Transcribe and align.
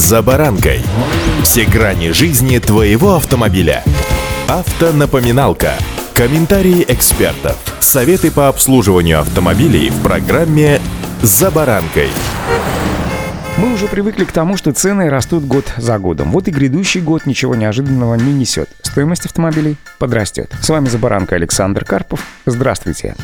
«За 0.00 0.22
баранкой». 0.22 0.80
Все 1.42 1.66
грани 1.66 2.12
жизни 2.12 2.56
твоего 2.56 3.16
автомобиля. 3.16 3.84
Автонапоминалка. 4.48 5.74
Комментарии 6.14 6.86
экспертов. 6.88 7.58
Советы 7.80 8.30
по 8.30 8.48
обслуживанию 8.48 9.20
автомобилей 9.20 9.90
в 9.90 10.02
программе 10.02 10.80
«За 11.20 11.50
баранкой». 11.50 12.08
Мы 13.58 13.74
уже 13.74 13.88
привыкли 13.88 14.24
к 14.24 14.32
тому, 14.32 14.56
что 14.56 14.72
цены 14.72 15.10
растут 15.10 15.44
год 15.44 15.70
за 15.76 15.98
годом. 15.98 16.32
Вот 16.32 16.48
и 16.48 16.50
грядущий 16.50 17.02
год 17.02 17.26
ничего 17.26 17.54
неожиданного 17.54 18.14
не 18.14 18.32
несет. 18.32 18.70
Стоимость 18.80 19.26
автомобилей 19.26 19.76
подрастет. 19.98 20.50
С 20.62 20.70
вами 20.70 20.88
за 20.88 20.96
баранкой 20.96 21.36
Александр 21.36 21.84
Карпов. 21.84 22.20
Здравствуйте. 22.46 23.16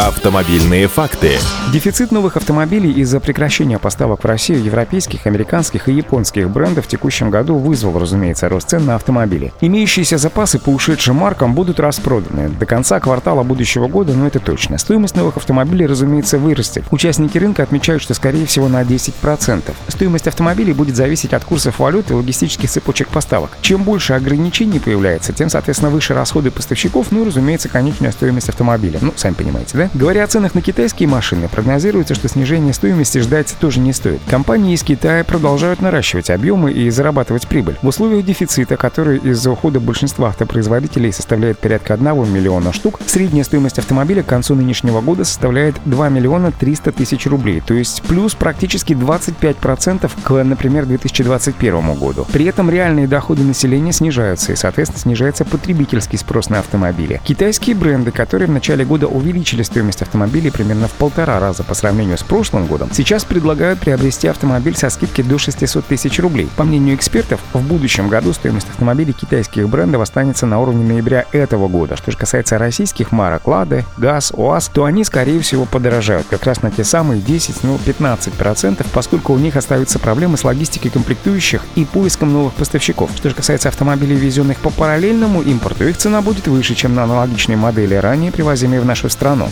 Автомобильные 0.00 0.88
факты. 0.88 1.32
Дефицит 1.74 2.10
новых 2.10 2.38
автомобилей 2.38 2.90
из-за 3.02 3.20
прекращения 3.20 3.78
поставок 3.78 4.24
в 4.24 4.26
Россию 4.26 4.64
европейских, 4.64 5.26
американских 5.26 5.90
и 5.90 5.92
японских 5.92 6.48
брендов 6.48 6.86
в 6.86 6.88
текущем 6.88 7.28
году 7.28 7.56
вызвал, 7.56 7.98
разумеется, 7.98 8.48
рост 8.48 8.70
цен 8.70 8.86
на 8.86 8.94
автомобили. 8.94 9.52
Имеющиеся 9.60 10.16
запасы 10.16 10.58
по 10.58 10.70
ушедшим 10.70 11.16
маркам 11.16 11.54
будут 11.54 11.80
распроданы 11.80 12.48
до 12.48 12.64
конца 12.64 12.98
квартала 12.98 13.42
будущего 13.42 13.88
года, 13.88 14.14
но 14.14 14.26
это 14.26 14.40
точно. 14.40 14.78
Стоимость 14.78 15.16
новых 15.16 15.36
автомобилей, 15.36 15.84
разумеется, 15.84 16.38
вырастет. 16.38 16.84
Участники 16.90 17.36
рынка 17.36 17.62
отмечают, 17.62 18.02
что 18.02 18.14
скорее 18.14 18.46
всего 18.46 18.68
на 18.68 18.80
10%. 18.80 19.74
Стоимость 19.88 20.26
автомобилей 20.26 20.72
будет 20.72 20.96
зависеть 20.96 21.34
от 21.34 21.44
курсов 21.44 21.78
валют 21.78 22.10
и 22.10 22.14
логистических 22.14 22.70
цепочек 22.70 23.08
поставок. 23.08 23.50
Чем 23.60 23.82
больше 23.82 24.14
ограничений 24.14 24.78
появляется, 24.78 25.34
тем, 25.34 25.50
соответственно, 25.50 25.90
выше 25.90 26.14
расходы 26.14 26.50
поставщиков, 26.50 27.08
ну 27.10 27.22
и, 27.22 27.26
разумеется, 27.26 27.68
конечная 27.68 28.12
стоимость 28.12 28.48
автомобиля. 28.48 28.98
Ну, 29.02 29.12
сами 29.14 29.34
понимаете, 29.34 29.76
да? 29.76 29.89
Говоря 29.94 30.24
о 30.24 30.26
ценах 30.26 30.54
на 30.54 30.62
китайские 30.62 31.08
машины, 31.08 31.48
прогнозируется, 31.48 32.14
что 32.14 32.28
снижение 32.28 32.72
стоимости 32.72 33.18
ждать 33.18 33.54
тоже 33.60 33.80
не 33.80 33.92
стоит. 33.92 34.20
Компании 34.28 34.74
из 34.74 34.82
Китая 34.82 35.24
продолжают 35.24 35.82
наращивать 35.82 36.30
объемы 36.30 36.72
и 36.72 36.88
зарабатывать 36.90 37.46
прибыль. 37.46 37.76
В 37.82 37.88
условиях 37.88 38.24
дефицита, 38.24 38.76
который 38.76 39.18
из-за 39.18 39.50
ухода 39.50 39.80
большинства 39.80 40.28
автопроизводителей 40.28 41.12
составляет 41.12 41.58
порядка 41.58 41.94
1 41.94 42.32
миллиона 42.32 42.72
штук, 42.72 43.00
средняя 43.06 43.44
стоимость 43.44 43.78
автомобиля 43.78 44.22
к 44.22 44.26
концу 44.26 44.54
нынешнего 44.54 45.00
года 45.00 45.24
составляет 45.24 45.76
2 45.84 46.08
миллиона 46.08 46.52
300 46.52 46.92
тысяч 46.92 47.26
рублей, 47.26 47.60
то 47.60 47.74
есть 47.74 48.02
плюс 48.02 48.34
практически 48.34 48.92
25% 48.92 49.50
10% 49.52 50.10
к, 50.22 50.44
например, 50.44 50.86
2021 50.86 51.94
году. 51.94 52.26
При 52.32 52.44
этом 52.46 52.70
реальные 52.70 53.06
доходы 53.06 53.42
населения 53.42 53.92
снижаются, 53.92 54.52
и, 54.52 54.56
соответственно, 54.56 55.00
снижается 55.00 55.44
потребительский 55.44 56.16
спрос 56.16 56.48
на 56.48 56.58
автомобили. 56.58 57.20
Китайские 57.24 57.76
бренды, 57.76 58.10
которые 58.10 58.48
в 58.48 58.52
начале 58.52 58.84
года 58.84 59.06
увеличили 59.06 59.62
стоимость 59.62 59.79
автомобилей 60.02 60.50
примерно 60.50 60.88
в 60.88 60.92
полтора 60.92 61.40
раза 61.40 61.62
по 61.64 61.74
сравнению 61.74 62.18
с 62.18 62.22
прошлым 62.22 62.66
годом, 62.66 62.90
сейчас 62.92 63.24
предлагают 63.24 63.80
приобрести 63.80 64.28
автомобиль 64.28 64.76
со 64.76 64.90
скидкой 64.90 65.24
до 65.24 65.38
600 65.38 65.84
тысяч 65.86 66.18
рублей. 66.18 66.48
По 66.56 66.64
мнению 66.64 66.94
экспертов, 66.94 67.40
в 67.52 67.62
будущем 67.62 68.08
году 68.08 68.32
стоимость 68.32 68.68
автомобилей 68.68 69.12
китайских 69.12 69.68
брендов 69.68 70.02
останется 70.02 70.46
на 70.46 70.60
уровне 70.60 70.84
ноября 70.84 71.24
этого 71.32 71.68
года. 71.68 71.96
Что 71.96 72.10
же 72.10 72.18
касается 72.18 72.58
российских 72.58 73.12
марок 73.12 73.46
Лады, 73.46 73.84
ГАЗ, 73.96 74.32
УАЗ, 74.34 74.70
то 74.72 74.84
они, 74.84 75.04
скорее 75.04 75.40
всего, 75.40 75.64
подорожают 75.64 76.26
как 76.28 76.44
раз 76.44 76.62
на 76.62 76.70
те 76.70 76.84
самые 76.84 77.20
10, 77.20 77.64
ну 77.64 77.78
15%, 77.84 78.86
поскольку 78.92 79.32
у 79.32 79.38
них 79.38 79.56
остаются 79.56 79.98
проблемы 79.98 80.36
с 80.36 80.44
логистикой 80.44 80.90
комплектующих 80.90 81.62
и 81.74 81.84
поиском 81.84 82.32
новых 82.32 82.54
поставщиков. 82.54 83.10
Что 83.16 83.30
же 83.30 83.34
касается 83.34 83.68
автомобилей, 83.68 84.16
везенных 84.16 84.58
по 84.58 84.70
параллельному 84.70 85.42
импорту, 85.42 85.86
их 85.86 85.96
цена 85.96 86.22
будет 86.22 86.46
выше, 86.48 86.74
чем 86.74 86.94
на 86.94 87.04
аналогичные 87.04 87.56
модели, 87.56 87.94
ранее 87.94 88.32
привозимые 88.32 88.80
в 88.80 88.86
нашу 88.86 89.08
страну. 89.08 89.48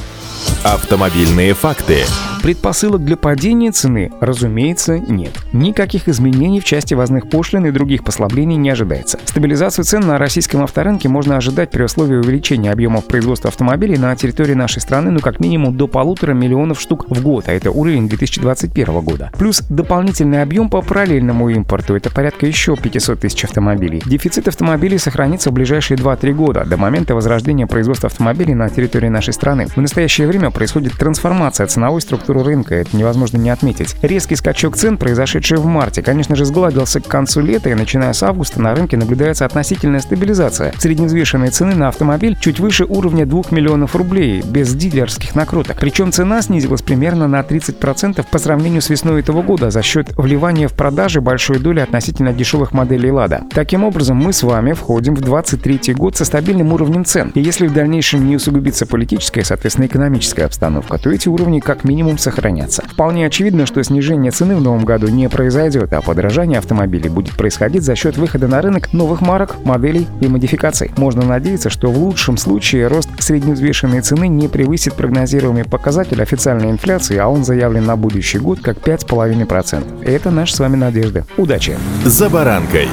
Автомобильные 0.65 1.55
факты. 1.55 2.03
Предпосылок 2.43 3.05
для 3.05 3.17
падения 3.17 3.71
цены, 3.73 4.13
разумеется, 4.21 4.99
нет. 4.99 5.33
Никаких 5.53 6.09
изменений 6.09 6.61
в 6.61 6.65
части 6.65 6.95
ввозных 6.95 7.29
пошлин 7.29 7.67
и 7.67 7.71
других 7.71 8.05
послаблений 8.05 8.57
не 8.57 8.71
ожидается. 8.71 9.19
Стабилизацию 9.25 9.85
цен 9.85 10.01
на 10.07 10.19
российском 10.19 10.63
авторынке 10.63 11.09
можно 11.09 11.37
ожидать 11.37 11.71
при 11.71 11.83
условии 11.83 12.17
увеличения 12.17 12.71
объемов 12.73 13.07
производства 13.07 13.49
автомобилей 13.49 13.99
на 13.99 14.15
территории 14.17 14.55
нашей 14.55 14.81
страны, 14.81 15.11
ну 15.11 15.21
как 15.21 15.41
минимум 15.41 15.77
до 15.77 15.89
полутора 15.89 16.33
миллионов 16.33 16.81
штук 16.81 17.07
в 17.09 17.23
год, 17.23 17.49
а 17.49 17.53
это 17.53 17.71
уровень 17.71 18.09
2021 18.09 19.01
года. 19.01 19.31
Плюс 19.37 19.63
дополнительный 19.69 20.43
объем 20.43 20.71
по 20.71 20.81
параллельному 20.81 21.51
импорту, 21.51 21.97
это 21.97 22.11
порядка 22.11 22.47
еще 22.47 22.77
500 22.77 23.21
тысяч 23.21 23.45
автомобилей. 23.45 24.03
Дефицит 24.07 24.49
автомобилей 24.49 24.99
сохранится 24.99 25.51
в 25.51 25.55
ближайшие 25.55 25.99
2-3 25.99 26.33
года, 26.33 26.65
до 26.65 26.77
момента 26.77 27.15
возрождения 27.15 27.67
производства 27.67 28.09
автомобилей 28.09 28.55
на 28.55 28.69
территории 28.69 29.09
нашей 29.09 29.35
страны. 29.35 29.67
В 29.67 29.77
настоящее 29.77 30.29
время 30.29 30.48
происходит 30.51 30.95
трансформация 30.95 31.67
ценовой 31.67 32.01
структуры 32.01 32.43
рынка, 32.43 32.75
это 32.75 32.97
невозможно 32.97 33.39
не 33.39 33.51
отметить. 33.51 33.97
Резкий 34.03 34.37
скачок 34.37 34.77
цен, 34.77 34.97
произошедший 34.97 35.59
в 35.59 35.67
марте, 35.67 36.03
конечно 36.03 36.37
же, 36.37 36.45
сгладился 36.45 37.01
к 37.01 37.07
концу 37.07 37.41
лета, 37.41 37.71
и 37.71 37.75
начиная 37.75 38.13
с 38.13 38.23
августа 38.23 38.61
на 38.61 38.75
рынке 38.75 38.97
наблюдается 38.97 39.45
относительная 39.45 40.01
стабилизация. 40.01 40.73
Средневзвешенные 40.79 41.51
цены 41.51 41.75
на 41.75 41.89
автомобиль 41.89 42.37
чуть 42.41 42.61
выше 42.61 42.85
уровня 42.85 43.27
2 43.27 43.45
миллионов 43.51 43.97
рублей, 43.97 44.43
без 44.43 44.75
дилерских 44.75 45.35
накруток. 45.35 45.79
Причем 45.81 46.13
цена 46.13 46.43
снизилась 46.43 46.83
примерно 46.83 47.29
на 47.29 47.41
30% 47.41 48.25
по 48.31 48.39
сравнению 48.39 48.83
с 48.83 48.91
весной 48.91 49.21
этого 49.21 49.43
года 49.43 49.71
за 49.71 49.83
счет 49.83 50.13
вливания 50.17 50.69
в 50.69 50.75
продажи 50.75 51.21
большой 51.21 51.59
доли 51.59 51.81
относительно 51.81 52.33
дешевых 52.33 52.73
моделей 52.73 53.11
«Лада». 53.11 53.43
Таким 53.51 53.85
образом, 53.85 54.17
мы 54.17 54.33
с 54.33 54.43
вами 54.43 54.73
входим 54.73 55.15
в 55.15 55.21
23 55.21 55.95
год 55.95 56.17
со 56.17 56.25
стабильным 56.25 56.73
уровнем 56.73 57.05
цен. 57.05 57.33
И 57.35 57.41
если 57.41 57.67
в 57.67 57.73
дальнейшем 57.73 58.27
не 58.27 58.37
усугубится 58.37 58.87
политическая, 58.87 59.45
соответственно, 59.45 59.87
экономическая 60.39 60.45
обстановка, 60.45 60.99
то 60.99 61.11
эти 61.11 61.29
уровни 61.29 61.61
как 61.61 61.85
минимум 61.85 62.19
сохранятся. 62.19 62.83
Вполне 62.89 63.27
очевидно, 63.27 63.67
что 63.67 63.83
снижение 63.83 64.31
цены 64.31 64.57
в 64.57 64.63
новом 64.63 64.85
году 64.85 65.09
не 65.09 65.29
произойдет, 65.29 65.93
а 65.93 66.01
подорожание 66.01 66.59
автомобилей 66.59 67.09
будет 67.09 67.37
происходить 67.37 67.83
за 67.83 67.95
счет 67.95 68.17
выхода 68.17 68.49
на 68.49 68.63
рынок 68.63 68.93
новых 68.93 69.21
марок, 69.21 69.57
моделей 69.65 70.07
и 70.21 70.29
модификаций. 70.29 70.91
Можно 70.97 71.25
надеяться, 71.25 71.71
что 71.71 71.91
в 71.91 71.99
лучшем 71.99 72.37
случае 72.37 72.87
рост 72.87 73.09
средневзвешенной 73.19 74.01
цены 74.01 74.29
не 74.29 74.49
превысит 74.49 74.95
прогнозируемый 74.95 75.65
показатель 75.65 76.23
официальной 76.23 76.71
инфляции, 76.71 77.17
а 77.17 77.29
он 77.29 77.45
заявлен 77.45 77.85
на 77.85 77.97
будущий 77.97 78.39
год 78.39 78.61
как 78.61 78.79
5,5%. 78.79 80.05
Это 80.05 80.31
наша 80.31 80.57
с 80.57 80.61
вами 80.61 80.77
надежда. 80.77 81.25
Удачи! 81.37 81.77
За 82.05 82.29
баранкой. 82.29 82.89